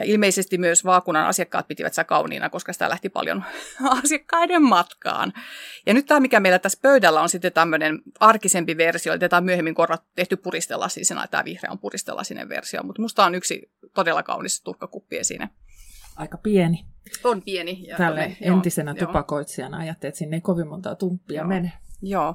ja 0.00 0.04
ilmeisesti 0.06 0.58
myös 0.58 0.84
vaakunan 0.84 1.26
asiakkaat 1.26 1.68
pitivät 1.68 1.92
sitä 1.92 2.04
kauniina, 2.04 2.50
koska 2.50 2.72
sitä 2.72 2.88
lähti 2.88 3.08
paljon 3.08 3.44
asiakkaiden 4.04 4.62
matkaan. 4.62 5.32
Ja 5.86 5.94
nyt 5.94 6.06
tämä, 6.06 6.20
mikä 6.20 6.40
meillä 6.40 6.58
tässä 6.58 6.78
pöydällä 6.82 7.20
on 7.20 7.28
sitten 7.28 7.52
tämmöinen 7.52 7.98
arkisempi 8.20 8.76
versio, 8.76 9.12
eli 9.12 9.20
tätä 9.20 9.36
on 9.36 9.44
myöhemmin 9.44 9.74
korvat, 9.74 10.02
tehty 10.16 10.36
puristelasisena, 10.36 11.26
tämä 11.26 11.44
vihreä 11.44 11.70
on 11.70 11.78
puristelasinen 11.78 12.48
versio, 12.48 12.82
mutta 12.82 13.02
musta 13.02 13.24
on 13.24 13.34
yksi 13.34 13.72
todella 13.94 14.22
kaunis 14.22 14.62
tuhkakuppi 14.62 15.18
esine. 15.18 15.48
Aika 16.16 16.38
pieni. 16.38 16.84
On 17.24 17.42
pieni. 17.42 17.84
Ja 17.86 17.96
Tälle 17.96 18.20
me, 18.20 18.36
entisenä 18.40 18.94
joo, 18.98 19.06
tupakoitsijana 19.06 19.78
ajattelin, 19.78 20.08
että 20.08 20.18
sinne 20.18 20.36
ei 20.36 20.40
kovin 20.40 20.68
monta 20.68 20.94
tumppia 20.94 21.40
joo. 21.40 21.48
mene. 21.48 21.72
Joo. 22.02 22.34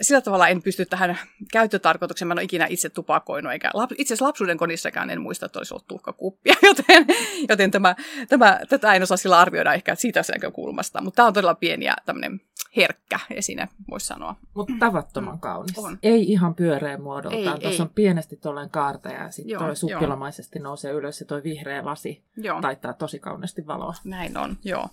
Sillä 0.00 0.20
tavalla 0.20 0.48
en 0.48 0.62
pysty 0.62 0.86
tähän 0.86 1.18
käyttötarkoitukseen. 1.52 2.28
Mä 2.28 2.34
en 2.34 2.38
ole 2.38 2.44
ikinä 2.44 2.66
itse 2.68 2.88
tupakoinut, 2.88 3.52
eikä 3.52 3.70
itse 3.98 4.14
asiassa 4.14 4.24
lapsuuden 4.24 4.56
kodissakaan 4.56 5.10
en 5.10 5.20
muista, 5.20 5.46
että 5.46 5.58
olisi 5.58 5.74
ollut 5.74 5.86
tuhkakuppia, 5.86 6.54
joten, 6.68 7.06
joten 7.48 7.70
tämä, 7.70 7.94
tämä, 8.28 8.60
tätä 8.68 8.94
en 8.94 9.02
osaa 9.02 9.16
sillä 9.16 9.38
arvioida 9.38 9.74
ehkä 9.74 9.94
siitä 9.94 10.22
näkökulmasta. 10.32 11.00
Mutta 11.00 11.16
tämä 11.16 11.26
on 11.26 11.32
todella 11.32 11.54
pieni 11.54 11.84
ja 11.84 11.96
tämmöinen 12.06 12.40
herkkä 12.76 13.20
esine, 13.30 13.68
voisi 13.90 14.06
sanoa. 14.06 14.36
Mutta 14.54 14.74
tavattoman 14.78 15.40
kaunis. 15.40 15.78
On. 15.78 15.98
Ei 16.02 16.32
ihan 16.32 16.54
pyöreä 16.54 16.98
muodoltaan. 16.98 17.60
Tuossa 17.60 17.82
on 17.82 17.90
pienesti 17.94 18.36
tuollainen 18.36 18.70
kaarta 18.70 19.08
ja 19.08 19.30
sitten 19.30 19.58
toi 19.58 19.76
suppilomaisesti 19.76 20.58
nousee 20.58 20.92
ylös 20.92 21.20
ja 21.20 21.26
toi 21.26 21.42
vihreä 21.42 21.84
lasi 21.84 22.22
joo. 22.36 22.60
taittaa 22.60 22.92
tosi 22.92 23.18
kauniisti 23.18 23.66
valoa. 23.66 23.94
Näin 24.04 24.36
on, 24.36 24.56
joo. 24.64 24.88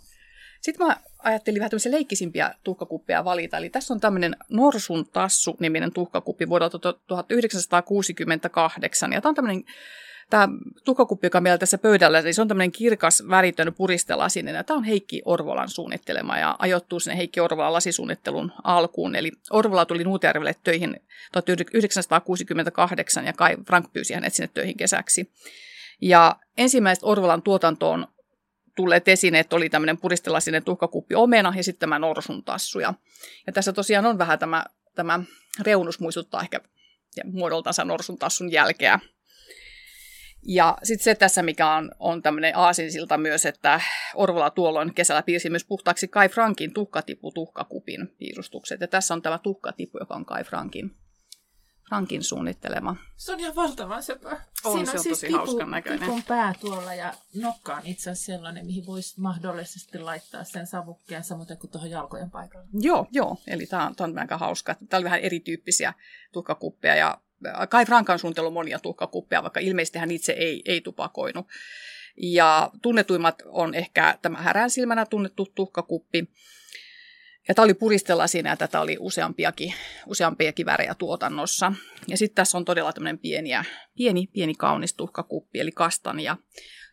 Sitten 0.63 0.87
mä 0.87 0.97
ajattelin 1.23 1.59
vähän 1.59 1.69
tämmöisiä 1.69 1.91
leikkisimpiä 1.91 2.55
tuhkakuppeja 2.63 3.25
valita. 3.25 3.57
Eli 3.57 3.69
tässä 3.69 3.93
on 3.93 3.99
tämmöinen 3.99 4.35
Norsun 4.49 5.05
tassu-niminen 5.13 5.93
tuhkakuppi 5.93 6.49
vuodelta 6.49 6.79
1968. 6.79 9.13
Ja 9.13 9.21
tämä 9.21 9.29
on 9.29 9.35
tämmöinen 9.35 9.63
tämä 10.29 10.49
tuhkakuppi, 10.85 11.27
joka 11.27 11.41
meillä 11.41 11.57
tässä 11.57 11.77
pöydällä, 11.77 12.21
niin 12.21 12.33
se 12.33 12.41
on 12.41 12.47
tämmöinen 12.47 12.71
kirkas, 12.71 13.23
väritön 13.29 13.73
puristelasinen. 13.73 14.65
Tämä 14.65 14.77
on 14.77 14.83
Heikki 14.83 15.21
Orvolan 15.25 15.69
suunnittelema 15.69 16.37
ja 16.37 16.55
ajoittuu 16.59 16.99
sinne 16.99 17.17
Heikki 17.17 17.39
Orvolan 17.39 17.73
lasisuunnittelun 17.73 18.51
alkuun. 18.63 19.15
Eli 19.15 19.31
Orvola 19.51 19.85
tuli 19.85 20.03
Nuutjärvelle 20.03 20.55
töihin 20.63 20.99
1968 21.31 23.25
ja 23.25 23.33
Kai 23.33 23.57
Frank 23.67 23.93
pyysi 23.93 24.13
hänet 24.13 24.33
sinne 24.33 24.49
töihin 24.53 24.77
kesäksi. 24.77 25.31
Ja 26.01 26.35
ensimmäiset 26.57 27.03
Orvolan 27.03 27.41
tuotantoon 27.41 28.07
tulleet 28.75 29.07
esineet 29.07 29.53
oli 29.53 29.69
tämmöinen 29.69 29.97
puristelasinen 29.97 30.63
tuhkakuppi 30.63 31.15
omena 31.15 31.53
ja 31.55 31.63
sitten 31.63 31.79
tämä 31.79 31.99
norsun 31.99 32.43
tassu. 32.43 32.79
Ja, 32.79 32.93
tässä 33.53 33.73
tosiaan 33.73 34.05
on 34.05 34.17
vähän 34.17 34.39
tämä, 34.39 34.65
tämä 34.95 35.19
reunus 35.61 35.99
muistuttaa 35.99 36.41
ehkä 36.41 36.59
muodoltansa 37.25 37.85
norsun 37.85 38.17
tassun 38.17 38.51
jälkeä. 38.51 38.99
Ja 40.45 40.77
sitten 40.83 41.03
se 41.03 41.15
tässä, 41.15 41.43
mikä 41.43 41.69
on, 41.69 41.91
on 41.99 42.21
tämmöinen 42.21 42.57
aasinsilta 42.57 43.17
myös, 43.17 43.45
että 43.45 43.81
Orvola 44.15 44.49
tuolloin 44.49 44.93
kesällä 44.93 45.23
piirsi 45.23 45.49
myös 45.49 45.65
puhtaaksi 45.65 46.07
Kai 46.07 46.29
Frankin 46.29 46.73
tuhkatipu 46.73 47.31
tuhkakupin 47.31 48.15
piirustukset. 48.17 48.81
Ja 48.81 48.87
tässä 48.87 49.13
on 49.13 49.21
tämä 49.21 49.37
tuhkatipu, 49.37 49.97
joka 49.99 50.15
on 50.15 50.25
Kai 50.25 50.43
Frankin 50.43 51.02
Frankin 51.93 52.23
suunnittelema. 52.23 52.95
Se 53.15 53.31
on 53.31 53.39
ihan 53.39 53.55
valtavan 53.55 54.03
sepä. 54.03 54.41
On, 54.63 54.73
Siinä 54.73 54.91
se 54.91 54.97
on 54.97 55.03
siis 55.03 55.21
tosi 55.21 55.33
hauskan 55.33 55.71
näköinen. 55.71 55.99
Tipun 55.99 56.23
pää 56.23 56.53
tuolla 56.59 56.93
ja 56.93 57.13
nokka 57.35 57.75
on 57.75 57.81
itse 57.83 58.09
asiassa 58.09 58.25
sellainen, 58.25 58.65
mihin 58.65 58.85
voisi 58.85 59.21
mahdollisesti 59.21 59.99
laittaa 59.99 60.43
sen 60.43 60.67
savukkeen 60.67 61.23
samoin 61.23 61.47
kuin 61.59 61.71
tuohon 61.71 61.89
jalkojen 61.89 62.31
paikalle. 62.31 62.67
Joo, 62.73 63.07
joo. 63.11 63.37
Eli 63.47 63.65
tämä 63.65 63.87
on, 63.87 63.95
on 63.99 64.19
aika 64.19 64.37
hauska. 64.37 64.75
Tämä 64.89 64.97
oli 64.97 65.03
vähän 65.03 65.19
erityyppisiä 65.19 65.93
tuhkakuppeja 66.31 66.95
ja 66.95 67.17
Kai 67.69 67.85
Frankan 67.85 68.19
suunnittelu 68.19 68.51
monia 68.51 68.79
tuhkakuppeja, 68.79 69.43
vaikka 69.43 69.59
ilmeisesti 69.59 69.99
hän 69.99 70.11
itse 70.11 70.31
ei, 70.31 70.61
ei 70.65 70.81
tupakoinut. 70.81 71.47
Ja 72.17 72.71
tunnetuimmat 72.81 73.43
on 73.45 73.75
ehkä 73.75 74.17
tämä 74.21 74.37
härän 74.37 74.69
silmänä 74.69 75.05
tunnettu 75.05 75.45
tuhkakuppi, 75.55 76.27
ja 77.47 77.55
tämä 77.55 77.63
oli 77.63 77.73
puristella 77.73 78.27
siinä 78.27 78.49
ja 78.49 78.57
tätä 78.57 78.81
oli 78.81 78.97
useampiakin, 78.99 79.73
useampiakin 80.07 80.65
värejä 80.65 80.95
tuotannossa. 80.95 81.73
Ja 82.07 82.17
sitten 82.17 82.35
tässä 82.35 82.57
on 82.57 82.65
todella 82.65 82.93
tämmöinen 82.93 83.19
pieniä, 83.19 83.65
pieni, 83.95 84.27
pieni 84.33 84.55
kaunis 84.55 84.93
tuhkakuppi, 84.93 85.59
eli 85.59 85.71
kastania. 85.71 86.37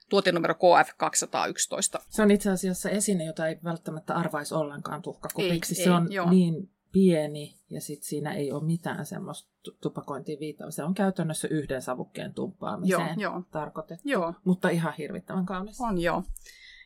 Tuotenumero 0.08 0.54
KF211. 0.54 2.04
Se 2.08 2.22
on 2.22 2.30
itse 2.30 2.50
asiassa 2.50 2.90
esine, 2.90 3.24
jota 3.24 3.46
ei 3.46 3.58
välttämättä 3.64 4.14
arvaisi 4.14 4.54
ollenkaan 4.54 5.02
tuhkakupiksi. 5.02 5.74
Ei, 5.74 5.84
se 5.84 5.90
ei, 5.90 5.96
on 5.96 6.12
joo. 6.12 6.30
niin 6.30 6.70
pieni 6.92 7.56
ja 7.70 7.80
sitten 7.80 8.08
siinä 8.08 8.32
ei 8.32 8.52
ole 8.52 8.64
mitään 8.64 9.06
semmoista 9.06 9.50
tupakointiin 9.82 10.40
viittaavaa. 10.40 10.70
Se 10.70 10.84
on 10.84 10.94
käytännössä 10.94 11.48
yhden 11.48 11.82
savukkeen 11.82 12.34
tumppaamiseen 12.34 13.20
joo, 13.20 13.32
joo. 13.32 13.42
tarkoitettu, 13.50 14.08
joo. 14.08 14.34
mutta 14.44 14.68
ihan 14.68 14.94
hirvittävän 14.98 15.46
kaunis. 15.46 15.80
On 15.80 16.00
joo. 16.00 16.22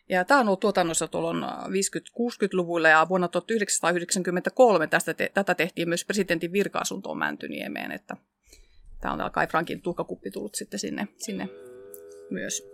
Ja 0.08 0.25
tämä 0.25 0.40
on 0.40 0.46
ollut 0.46 0.61
tuotannossa 0.61 1.08
tuolloin 1.08 1.44
50-60-luvulla 1.44 2.88
ja 2.88 3.06
vuonna 3.08 3.28
1993 3.28 4.87
tästä 4.87 5.14
te, 5.14 5.30
tätä 5.34 5.54
tehtiin 5.54 5.88
myös 5.88 6.04
presidentin 6.04 6.52
virka-asuntoon 6.52 7.18
Mäntyniemeen, 7.18 7.92
että 7.92 8.16
tämä 9.00 9.14
on 9.14 9.32
Kai 9.32 9.46
Frankin 9.46 9.82
tuhkakuppi 9.82 10.30
tullut 10.30 10.54
sitten 10.54 10.80
sinne, 10.80 11.08
sinne 11.16 11.49
myös. 12.30 12.66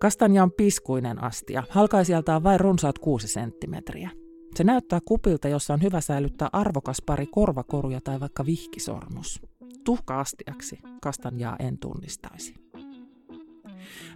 Kastanja 0.00 0.42
on 0.42 0.52
piskuinen 0.52 1.22
astia. 1.22 1.62
Halkaisijalta 1.70 2.36
on 2.36 2.42
vain 2.42 2.60
runsaat 2.60 2.98
6 2.98 3.28
senttimetriä. 3.28 4.10
Se 4.54 4.64
näyttää 4.64 5.00
kupilta, 5.04 5.48
jossa 5.48 5.74
on 5.74 5.82
hyvä 5.82 6.00
säilyttää 6.00 6.48
arvokas 6.52 7.02
pari 7.06 7.26
korvakoruja 7.26 8.00
tai 8.00 8.20
vaikka 8.20 8.46
vihkisormus. 8.46 9.42
Tuhka-astiaksi 9.84 10.78
kastanjaa 11.02 11.56
en 11.58 11.78
tunnistaisi. 11.78 12.61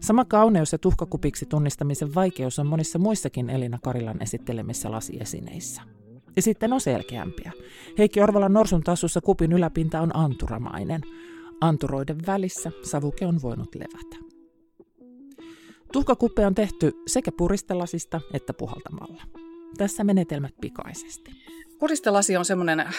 Sama 0.00 0.24
kauneus 0.24 0.72
ja 0.72 0.78
tuhkakupiksi 0.78 1.46
tunnistamisen 1.46 2.14
vaikeus 2.14 2.58
on 2.58 2.66
monissa 2.66 2.98
muissakin 2.98 3.50
Elina 3.50 3.78
Karilan 3.82 4.22
esittelemissä 4.22 4.90
lasiesineissä. 4.90 5.82
Ja 6.36 6.42
sitten 6.42 6.72
on 6.72 6.80
selkeämpiä. 6.80 7.52
Heikki 7.98 8.20
Orvalan 8.20 8.52
norsun 8.52 8.82
tassussa 8.82 9.20
kupin 9.20 9.52
yläpinta 9.52 10.00
on 10.00 10.16
anturamainen. 10.16 11.00
Anturoiden 11.60 12.26
välissä 12.26 12.72
savuke 12.82 13.26
on 13.26 13.42
voinut 13.42 13.74
levätä. 13.74 14.16
Tuhkakuppe 15.92 16.46
on 16.46 16.54
tehty 16.54 16.92
sekä 17.06 17.32
puristelasista 17.32 18.20
että 18.32 18.52
puhaltamalla. 18.52 19.22
Tässä 19.78 20.04
menetelmät 20.04 20.54
pikaisesti. 20.60 21.30
Puristelasi 21.78 22.36
on 22.36 22.44
semmoinen 22.44 22.80
äh, 22.80 22.92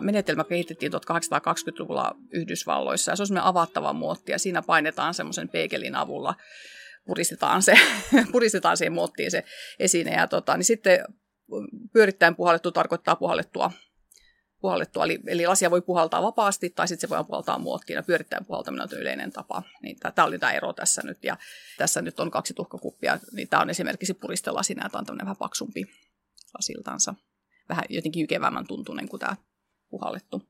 menetelmä, 0.00 0.44
kehitettiin 0.44 0.92
1820-luvulla 0.92 2.16
Yhdysvalloissa. 2.32 3.12
Ja 3.12 3.16
se 3.16 3.22
on 3.22 3.26
semmoinen 3.26 3.48
avattava 3.48 3.92
muotti 3.92 4.32
ja 4.32 4.38
siinä 4.38 4.62
painetaan 4.62 5.14
semmoisen 5.14 5.48
peekelin 5.48 5.94
avulla 5.94 6.34
puristetaan 7.06 7.62
se, 7.62 7.74
puristetaan 8.32 8.76
siihen 8.76 8.92
muottiin 8.92 9.30
se 9.30 9.44
esine 9.78 10.12
ja 10.12 10.26
tota, 10.26 10.56
niin 10.56 10.64
sitten 10.64 11.04
pyörittäen 11.92 12.36
puhallettu 12.36 12.72
tarkoittaa 12.72 13.16
puhallettua, 13.16 13.70
puhallettua. 14.60 15.04
Eli, 15.04 15.18
eli 15.26 15.46
lasia 15.46 15.70
voi 15.70 15.82
puhaltaa 15.82 16.22
vapaasti 16.22 16.70
tai 16.70 16.88
sitten 16.88 17.08
se 17.08 17.16
voi 17.16 17.24
puhaltaa 17.24 17.58
muottiin 17.58 17.94
ja 17.94 18.02
pyörittäen 18.02 18.44
puhaltaminen 18.44 18.88
on 18.92 18.98
yleinen 18.98 19.32
tapa. 19.32 19.62
Niin 19.82 19.96
tämä 20.14 20.26
oli 20.26 20.38
tämä 20.38 20.52
ero 20.52 20.72
tässä 20.72 21.02
nyt 21.04 21.24
ja 21.24 21.36
tässä 21.78 22.02
nyt 22.02 22.20
on 22.20 22.30
kaksi 22.30 22.54
tuhkakuppia, 22.54 23.18
niin 23.32 23.48
tämä 23.48 23.62
on 23.62 23.70
esimerkiksi 23.70 24.14
puristelasina 24.14 24.84
ja 24.84 24.90
tämä 24.90 25.00
on 25.00 25.06
tämmöinen 25.06 25.26
vähän 25.26 25.36
paksumpi 25.36 25.84
lasiltansa 26.54 27.14
vähän 27.70 27.84
jotenkin 27.88 28.20
jykevämmän 28.20 28.66
tuntunen 28.66 29.08
kuin 29.08 29.20
tämä 29.20 29.36
puhallettu, 29.90 30.42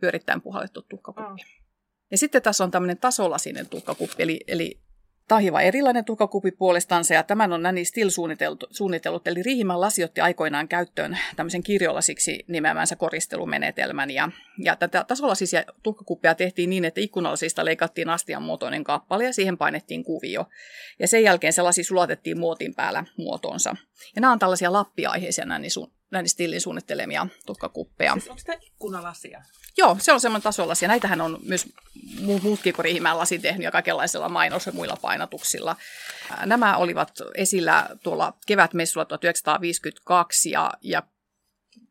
pyörittäen 0.00 0.42
puhallettu 0.42 0.82
tuhkakuppi. 0.82 1.42
Mm. 1.42 1.64
Ja 2.10 2.18
sitten 2.18 2.42
tässä 2.42 2.64
on 2.64 2.70
tämmöinen 2.70 2.98
tasolasinen 2.98 3.68
tuhkakuppi, 3.68 4.22
eli, 4.22 4.40
eli 4.46 4.80
tahiva 5.28 5.60
erilainen 5.60 6.04
tuhkakuppi 6.04 6.50
puolestaan 6.50 7.04
ja 7.14 7.22
tämän 7.22 7.52
on 7.52 7.62
Nanny 7.62 7.84
Still 7.84 8.10
suunnitellut, 8.10 8.64
suunnitellut, 8.70 9.28
eli 9.28 9.42
Riihimän 9.42 9.80
lasi 9.80 10.04
otti 10.04 10.20
aikoinaan 10.20 10.68
käyttöön 10.68 11.18
tämmöisen 11.36 11.62
kirjolasiksi 11.62 12.44
nimeämänsä 12.48 12.96
koristelumenetelmän, 12.96 14.10
ja, 14.10 14.28
ja 14.58 14.76
tätä 14.76 15.04
tasolasisia 15.08 15.64
tuhkakuppia 15.82 16.34
tehtiin 16.34 16.70
niin, 16.70 16.84
että 16.84 17.00
ikkunalasista 17.00 17.64
leikattiin 17.64 18.10
astian 18.10 18.42
muotoinen 18.42 18.84
kappale, 18.84 19.24
ja 19.24 19.32
siihen 19.32 19.58
painettiin 19.58 20.04
kuvio, 20.04 20.44
ja 20.98 21.08
sen 21.08 21.22
jälkeen 21.22 21.52
se 21.52 21.62
lasi 21.62 21.84
sulatettiin 21.84 22.38
muotin 22.38 22.74
päällä 22.74 23.04
muotonsa. 23.18 23.76
Ja 24.16 24.20
nämä 24.20 24.32
on 24.32 24.38
tällaisia 24.38 24.72
lappiaiheisia 24.72 25.44
Nanny, 25.44 25.68
Nanny 26.14 26.28
Stillin 26.28 26.60
suunnittelemia 26.60 27.26
tuhkakuppeja. 27.46 28.12
Siis 28.12 28.28
onko 28.28 28.42
tämä 28.46 28.58
ikkunalasia? 28.62 29.42
Joo, 29.76 29.96
se 30.00 30.12
on 30.12 30.20
semmoinen 30.20 30.42
tasolasia. 30.42 30.88
Näitähän 30.88 31.20
on 31.20 31.38
myös 31.42 31.72
muutkin 32.42 32.74
kuin 32.74 32.84
Riihimäen 32.84 33.18
lasi 33.18 33.38
tehnyt 33.38 33.64
ja 33.64 33.70
kaikenlaisilla 33.70 34.28
mainos- 34.28 34.66
ja 34.66 34.72
muilla 34.72 34.96
painatuksilla. 35.02 35.76
Nämä 36.46 36.76
olivat 36.76 37.12
esillä 37.34 37.88
tuolla 38.02 38.36
kevätmessulla 38.46 39.04
1952 39.04 40.50
ja, 40.50 40.70
ja 40.82 41.02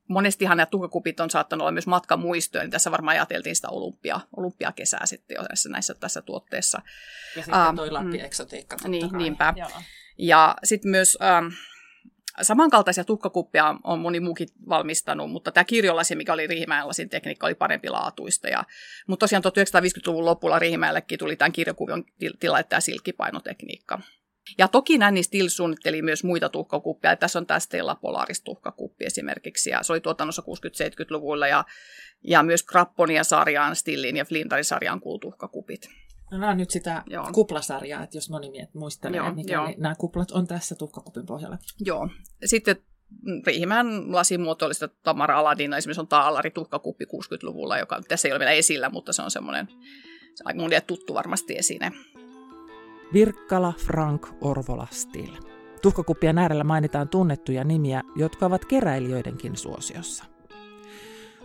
monestihan 0.08 0.58
nämä 0.58 0.66
tuhkakupit 0.66 1.20
on 1.20 1.30
saattanut 1.30 1.62
olla 1.62 1.72
myös 1.72 1.88
matkamuistoja, 1.88 2.64
niin 2.64 2.72
tässä 2.72 2.92
varmaan 2.92 3.18
ajateltiin 3.18 3.56
sitä 3.56 3.70
olympia, 3.70 4.20
olympiakesää 4.38 5.06
sitten 5.06 5.36
jo 5.36 5.44
tässä, 5.44 5.70
näissä, 5.70 5.94
tässä 5.94 6.22
tuotteessa. 6.22 6.82
Ja 7.36 7.44
sitten 7.44 7.76
toi 7.76 7.92
Lappi 7.92 8.18
mm, 8.18 8.26
eksotiikka. 8.26 8.78
Niin, 8.88 9.10
niinpä. 9.18 9.54
Joo. 9.58 9.70
Ja 10.18 10.56
sitten 10.64 10.92
myös... 10.92 11.18
Ähm, 11.22 11.48
Samankaltaisia 12.42 13.04
tuhkakuppia 13.04 13.76
on 13.84 14.00
moni 14.00 14.20
muukin 14.20 14.48
valmistanut, 14.70 15.32
mutta 15.32 15.52
tämä 15.52 15.64
kirjolasi, 15.64 16.16
mikä 16.16 16.34
oli 16.34 16.48
Riihimäen 16.48 16.86
tekniikka, 17.10 17.48
oli 17.48 17.56
parempi 17.56 17.90
laatuista. 17.90 18.48
Ja, 18.48 18.64
mutta 19.08 19.24
tosiaan 19.24 19.44
1950-luvun 19.44 20.26
lopulla 20.26 20.60
Riihimäellekin 20.60 21.20
tuli 21.20 21.36
tämän 21.36 21.52
kirjakuvion 21.52 22.04
tila 22.40 22.64
tämä 22.64 22.80
silkkipainotekniikka. 22.80 24.00
Ja 24.58 24.68
toki 24.68 24.98
Nanny 24.98 25.24
Still 25.24 25.48
suunnitteli 25.48 26.02
myös 26.02 26.24
muita 26.24 26.50
tuhkakuppeja. 26.50 27.16
Tässä 27.16 27.40
on 27.40 27.48
tämä 27.48 27.60
Stella 27.60 27.96
Polaris 27.96 28.42
tuhkakuppi 28.42 29.06
esimerkiksi, 29.06 29.70
ja 29.70 29.84
se 29.84 29.94
oli 29.94 30.02
tuotannossa 30.02 30.42
60-70-luvulla, 30.42 31.48
ja, 31.48 31.64
ja 32.24 32.44
myös 32.44 32.64
Krapponia 32.64 33.24
sarjaan, 33.24 33.76
Stillin 33.76 34.18
ja 34.18 34.26
Flindarin 34.26 34.66
sarjaan 34.66 35.02
kuuluu 35.02 35.20
tuhkakupit. 35.20 35.90
No 36.34 36.40
nämä 36.40 36.52
on 36.52 36.58
nyt 36.58 36.72
sitä 36.72 37.04
joo. 37.10 37.30
kuplasarjaa, 37.34 38.04
että 38.04 38.18
jos 38.18 38.30
moni 38.30 38.52
miet 38.52 38.74
muistelee, 38.74 39.18
joo, 39.18 39.34
mikä 39.34 39.54
joo. 39.54 39.68
Niin 39.68 39.82
nämä 39.82 39.96
kuplat 39.96 40.32
on 40.32 40.48
tässä 40.48 40.76
tuhkakupin 40.76 41.26
pohjalla. 41.26 41.58
Joo. 41.80 42.10
Sitten 42.46 42.76
Riihimäen 43.48 44.14
lasimuotoillista 44.14 44.88
Tamara 44.88 45.40
Aladin 45.40 45.74
esimerkiksi 45.74 46.02
on 46.02 46.08
taalari 46.08 46.52
tuhkakuppi 46.52 47.06
60-luvulla, 47.06 47.78
joka 47.78 48.02
tässä 48.08 48.28
ei 48.28 48.32
ole 48.32 48.40
vielä 48.40 48.52
esillä, 48.52 48.90
mutta 48.90 49.14
se 49.14 49.22
on 49.22 49.32
semmoinen 49.32 49.68
se 50.36 50.44
on 50.50 50.58
monille 50.58 50.82
tuttu 50.82 51.14
varmasti 51.14 51.58
esine. 51.58 51.92
Virkkala 53.14 53.74
Frank 53.78 54.28
Orvola 54.42 54.88
Still. 54.92 55.36
Tuhkakuppien 55.82 56.38
äärellä 56.38 56.64
mainitaan 56.64 57.10
tunnettuja 57.10 57.64
nimiä, 57.64 58.02
jotka 58.16 58.46
ovat 58.46 58.66
keräilijöidenkin 58.66 59.58
suosiossa. 59.58 60.24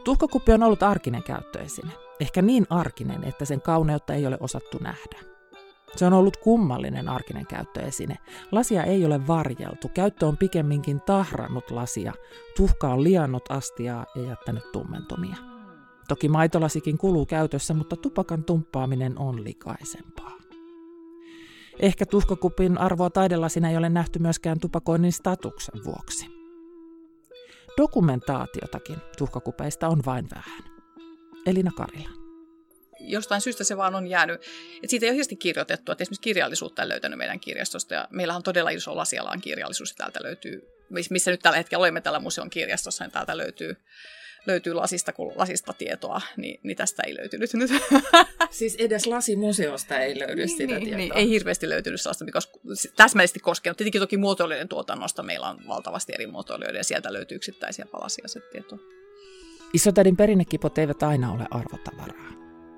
Tuhkakuppi 0.04 0.52
on 0.52 0.62
ollut 0.62 0.82
arkinen 0.82 1.22
käyttöesine. 1.22 2.07
Ehkä 2.20 2.42
niin 2.42 2.66
arkinen, 2.70 3.24
että 3.24 3.44
sen 3.44 3.60
kauneutta 3.60 4.14
ei 4.14 4.26
ole 4.26 4.36
osattu 4.40 4.78
nähdä. 4.80 5.18
Se 5.96 6.06
on 6.06 6.12
ollut 6.12 6.36
kummallinen 6.36 7.08
arkinen 7.08 7.46
käyttöesine. 7.46 8.18
Lasia 8.52 8.84
ei 8.84 9.04
ole 9.04 9.26
varjeltu. 9.26 9.88
Käyttö 9.94 10.26
on 10.26 10.36
pikemminkin 10.36 11.00
tahrannut 11.00 11.70
lasia. 11.70 12.12
Tuhka 12.56 12.88
on 12.88 13.04
liannut 13.04 13.50
astiaa 13.50 14.06
ja 14.14 14.22
jättänyt 14.22 14.72
tummentumia. 14.72 15.36
Toki 16.08 16.28
maitolasikin 16.28 16.98
kuluu 16.98 17.26
käytössä, 17.26 17.74
mutta 17.74 17.96
tupakan 17.96 18.44
tumppaaminen 18.44 19.18
on 19.18 19.44
likaisempaa. 19.44 20.38
Ehkä 21.80 22.06
tuhkakupin 22.06 22.78
arvoa 22.78 23.10
taidelasina 23.10 23.70
ei 23.70 23.76
ole 23.76 23.88
nähty 23.88 24.18
myöskään 24.18 24.60
tupakoinnin 24.60 25.12
statuksen 25.12 25.84
vuoksi. 25.84 26.26
Dokumentaatiotakin 27.76 28.96
tuhkakupeista 29.18 29.88
on 29.88 30.02
vain 30.06 30.28
vähän. 30.34 30.77
Elina 31.48 31.70
Karila 31.76 32.18
jostain 33.00 33.40
syystä 33.40 33.64
se 33.64 33.76
vaan 33.76 33.94
on 33.94 34.06
jäänyt, 34.06 34.40
että 34.74 34.86
siitä 34.86 35.06
ei 35.06 35.12
ole 35.12 35.36
kirjoitettu, 35.38 35.92
että 35.92 36.02
esimerkiksi 36.02 36.22
kirjallisuutta 36.22 36.82
on 36.82 36.88
löytänyt 36.88 37.18
meidän 37.18 37.40
kirjastosta, 37.40 37.94
ja 37.94 38.08
meillä 38.10 38.36
on 38.36 38.42
todella 38.42 38.70
iso 38.70 38.96
lasialan 38.96 39.40
kirjallisuus, 39.40 39.94
täältä 39.94 40.22
löytyy, 40.22 40.62
missä 41.10 41.30
nyt 41.30 41.40
tällä 41.40 41.56
hetkellä 41.56 41.82
olemme 41.82 42.00
täällä 42.00 42.20
museon 42.20 42.50
kirjastossa, 42.50 43.04
niin 43.04 43.12
täältä 43.12 43.36
löytyy 43.36 43.76
löytyy 44.46 44.74
lasista, 44.74 45.12
kun 45.12 45.32
lasista 45.36 45.72
tietoa, 45.72 46.20
niin, 46.36 46.60
niin 46.62 46.76
tästä 46.76 47.02
ei 47.06 47.16
löytynyt 47.16 47.54
nyt. 47.54 47.70
Siis 48.50 48.74
edes 48.74 49.06
lasimuseosta 49.06 49.98
ei 49.98 50.18
löydy 50.18 50.34
niin, 50.34 50.48
sitä 50.48 50.66
niin, 50.66 50.80
tietoa? 50.80 50.96
Niin, 50.96 51.12
ei 51.12 51.28
hirveästi 51.28 51.68
löytynyt 51.68 52.00
sellaista, 52.00 52.24
mikä 52.24 52.38
olisi 52.68 52.92
täsmällisesti 52.96 53.40
koskenut. 53.40 53.76
Tietenkin 53.76 54.00
toki 54.00 54.16
muotoilijoiden 54.16 54.68
tuotannosta 54.68 55.22
meillä 55.22 55.48
on 55.48 55.58
valtavasti 55.68 56.12
eri 56.14 56.26
muotoilijoita 56.26 56.78
ja 56.78 56.84
sieltä 56.84 57.12
löytyy 57.12 57.36
yksittäisiä 57.36 57.86
palasia 57.92 58.28
se 58.28 58.40
tieto. 58.40 58.78
Isotädin 59.72 60.16
perinnekipot 60.16 60.78
eivät 60.78 61.02
aina 61.02 61.32
ole 61.32 61.46
arvotavaraa. 61.50 62.28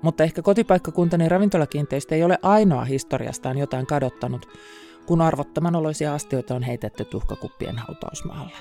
Mutta 0.01 0.23
ehkä 0.23 0.41
kotipaikkakuntani 0.41 1.29
ravintolakiinteistö 1.29 2.15
ei 2.15 2.23
ole 2.23 2.37
ainoa 2.41 2.85
historiastaan 2.85 3.57
jotain 3.57 3.85
kadottanut, 3.85 4.49
kun 5.05 5.21
arvottoman 5.21 5.75
oloisia 5.75 6.13
astioita 6.13 6.55
on 6.55 6.63
heitetty 6.63 7.05
tuhkakuppien 7.05 7.77
hautausmaalle. 7.77 8.57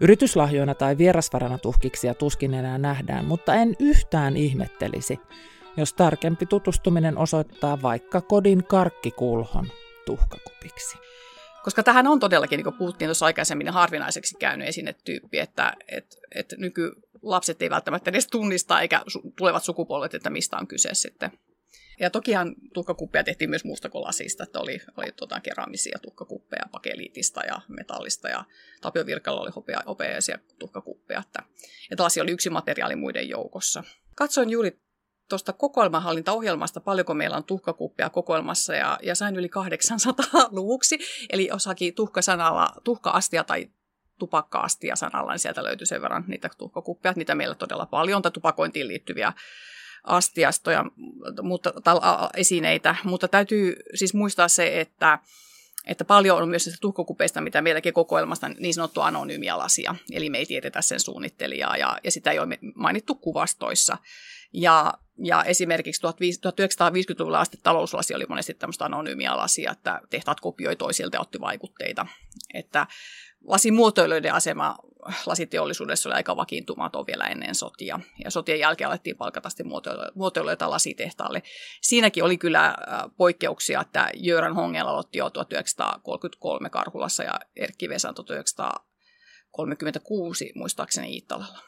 Yrityslahjoina 0.00 0.74
tai 0.74 0.98
vierasvarana 0.98 1.58
tuhkiksia 1.58 2.14
tuskin 2.14 2.54
enää 2.54 2.78
nähdään, 2.78 3.24
mutta 3.24 3.54
en 3.54 3.76
yhtään 3.78 4.36
ihmettelisi, 4.36 5.20
jos 5.76 5.92
tarkempi 5.92 6.46
tutustuminen 6.46 7.18
osoittaa 7.18 7.82
vaikka 7.82 8.20
kodin 8.20 8.64
karkkikulhon 8.64 9.66
tuhkakupiksi. 10.06 10.98
Koska 11.64 11.82
tähän 11.82 12.06
on 12.06 12.20
todellakin, 12.20 12.56
niin 12.56 12.64
kuin 12.64 12.76
puhuttiin 12.76 13.08
tuossa 13.08 13.26
aikaisemmin, 13.26 13.68
harvinaiseksi 13.68 14.36
käynyt 14.38 14.68
esinetyyppi, 14.68 15.38
että, 15.38 15.72
että, 15.88 16.16
että 16.34 16.56
nykylapset 17.22 17.62
ei 17.62 17.70
välttämättä 17.70 18.10
edes 18.10 18.26
tunnista 18.26 18.80
eikä 18.80 19.02
tulevat 19.36 19.64
sukupolvet, 19.64 20.14
että 20.14 20.30
mistä 20.30 20.56
on 20.56 20.66
kyse 20.66 20.88
sitten. 20.92 21.30
Ja 22.00 22.10
tokihan 22.10 22.54
tuhkakuppia 22.74 23.24
tehtiin 23.24 23.50
myös 23.50 23.64
muusta 23.64 23.90
kuin 23.90 24.04
lasista, 24.04 24.44
että 24.44 24.60
oli, 24.60 24.80
oli 24.96 25.12
tuota, 25.16 25.40
keramisia 25.40 25.98
tuhkakuppeja 26.02 26.66
pakeliitista 26.72 27.40
ja 27.40 27.60
metallista 27.68 28.28
ja 28.28 28.44
Tapio 28.80 29.06
Virkalla 29.06 29.40
oli 29.40 29.50
hopea, 29.56 29.82
hopeaisia 29.86 30.38
tuhkakuppeja, 30.58 31.20
että, 31.20 31.42
että 31.90 32.04
lasi 32.04 32.20
oli 32.20 32.30
yksi 32.30 32.50
materiaali 32.50 32.96
muiden 32.96 33.28
joukossa. 33.28 33.84
Katsoin 34.16 34.50
juuri 34.50 34.80
tuosta 35.28 35.52
kokoelmahallintaohjelmasta, 35.52 36.80
paljonko 36.80 37.14
meillä 37.14 37.36
on 37.36 37.44
tuhkakuppia 37.44 38.10
kokoelmassa 38.10 38.74
ja, 38.74 38.98
ja 39.02 39.14
sain 39.14 39.36
yli 39.36 39.48
800 39.48 40.48
luvuksi. 40.50 40.98
Eli 41.30 41.50
osakin 41.50 41.94
tuhkasanalla, 41.94 42.68
tuhka-astia 42.84 43.44
tai 43.44 43.70
tupakka-astia 44.22 44.96
sanalla, 44.96 45.32
niin 45.32 45.38
sieltä 45.38 45.64
löytyy 45.64 45.86
sen 45.86 46.02
verran 46.02 46.24
niitä 46.26 46.50
tuhkakuppia, 46.58 47.12
niitä 47.16 47.34
meillä 47.34 47.54
todella 47.54 47.86
paljon, 47.86 48.22
tai 48.22 48.32
tupakointiin 48.32 48.88
liittyviä 48.88 49.32
astiastoja, 50.04 50.84
mutta, 51.42 51.72
tai 51.84 51.94
esineitä, 52.36 52.96
mutta 53.04 53.28
täytyy 53.28 53.76
siis 53.94 54.14
muistaa 54.14 54.48
se, 54.48 54.80
että 54.80 55.18
että 55.86 56.04
paljon 56.04 56.42
on 56.42 56.48
myös 56.48 56.78
tuhkokupeista, 56.80 57.40
mitä 57.40 57.62
meilläkin 57.62 57.94
kokoelmasta 57.94 58.48
niin 58.48 58.74
sanottu 58.74 59.00
anonyymiä 59.00 59.58
lasia, 59.58 59.94
eli 60.12 60.30
me 60.30 60.38
ei 60.38 60.46
tiedetä 60.46 60.82
sen 60.82 61.00
suunnittelijaa 61.00 61.76
ja, 61.76 61.98
ja 62.04 62.10
sitä 62.10 62.30
ei 62.30 62.38
ole 62.38 62.58
mainittu 62.74 63.14
kuvastoissa. 63.14 63.98
Ja, 64.52 64.94
ja 65.24 65.44
esimerkiksi 65.44 66.02
1950-luvulla 66.02 67.40
asti 67.40 67.58
talouslasi 67.62 68.14
oli 68.14 68.26
monesti 68.28 68.54
tämmöistä 68.54 68.84
anonyymiä 68.84 69.36
lasia, 69.36 69.72
että 69.72 70.00
tehtaat 70.10 70.40
kopioi 70.40 70.76
toisilta 70.76 71.16
ja 71.16 71.20
otti 71.20 71.40
vaikutteita. 71.40 72.06
Että 72.54 72.86
lasimuotoilijoiden 73.44 74.34
asema 74.34 74.76
lasiteollisuudessa 75.26 76.08
oli 76.08 76.14
aika 76.14 76.36
vakiintumaton 76.36 77.06
vielä 77.06 77.24
ennen 77.24 77.54
sotia. 77.54 78.00
Ja 78.24 78.30
sotien 78.30 78.58
jälkeen 78.58 78.88
alettiin 78.88 79.16
palkata 79.16 79.48
muotoilijoita 80.14 80.70
lasitehtaalle. 80.70 81.42
Siinäkin 81.80 82.24
oli 82.24 82.38
kyllä 82.38 82.66
äh, 82.66 82.74
poikkeuksia, 83.16 83.80
että 83.80 84.10
Jöran 84.14 84.54
Hongel 84.54 84.86
aloitti 84.86 85.18
jo 85.18 85.30
1933 85.30 86.70
Karhulassa 86.70 87.22
ja 87.22 87.40
Erkki 87.56 87.88
Vesan 87.88 88.14
1936 88.14 90.52
muistaakseni 90.54 91.12
Iittalalla. 91.12 91.58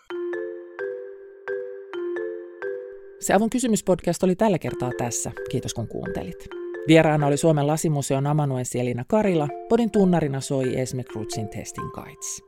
Se 3.20 3.34
Avun 3.34 3.50
kysymyspodcast 3.50 4.22
oli 4.22 4.37
tällä 4.37 4.58
kertaa 4.58 4.90
tässä. 4.98 5.32
Kiitos 5.50 5.74
kun 5.74 5.88
kuuntelit. 5.88 6.63
Vieraana 6.88 7.26
oli 7.26 7.36
Suomen 7.36 7.66
lasimuseon 7.66 8.26
amanuensi 8.26 8.80
Elina 8.80 9.04
Karila, 9.08 9.48
podin 9.68 9.90
tunnarina 9.90 10.40
soi 10.40 10.80
Esme 10.80 11.04
Krutsin 11.04 11.48
Testing 11.48 11.90
Guides. 11.90 12.42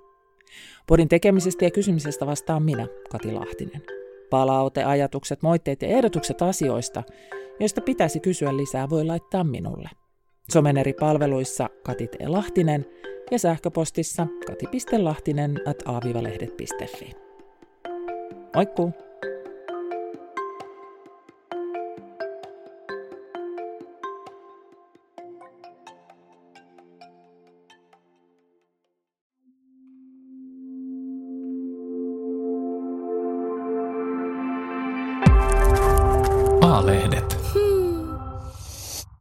Podin 0.87 1.09
tekemisestä 1.09 1.65
ja 1.65 1.71
kysymisestä 1.71 2.27
vastaan 2.27 2.63
minä, 2.63 2.87
Kati 3.11 3.33
Lahtinen. 3.33 3.83
Palaute, 4.31 4.85
ajatukset, 4.85 5.43
moitteet 5.43 5.83
ja 5.83 5.89
ehdotukset 5.89 6.43
asioista, 6.43 7.03
joista 7.61 7.81
pitäisi 7.81 8.21
kysyä 8.21 8.57
lisää, 8.57 8.91
voi 8.91 9.05
laittaa 9.05 9.45
minulle. 9.45 9.89
Somen 10.53 10.77
eri 10.77 10.93
palveluissa 10.93 11.69
Kati 11.85 12.09
T. 12.09 12.15
Lahtinen 12.27 12.87
ja 13.31 13.39
sähköpostissa 13.39 14.27
kati.lahtinen 14.47 15.61
at 15.67 15.83
aavivalehdet.fi. 15.87 17.13
Moikkuu! 18.55 19.06